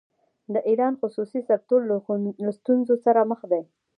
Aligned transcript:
د 0.53 0.55
ایران 0.69 0.93
خصوصي 1.01 1.41
سکتور 1.49 1.79
له 2.45 2.51
ستونزو 2.59 2.95
سره 3.05 3.21
مخ 3.31 3.39
دی. 3.51 3.63